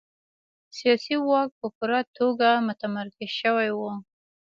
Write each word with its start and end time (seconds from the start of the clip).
سیاسي 0.77 1.15
واک 1.29 1.49
په 1.59 1.67
پوره 1.75 2.01
توګه 2.17 2.49
متمرکز 2.67 3.31
شوی 3.39 3.69
و. 3.73 3.79